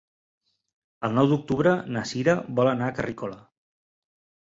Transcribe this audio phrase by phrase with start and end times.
[1.09, 3.43] El nou d'octubre na Sira vol anar a Carrícola.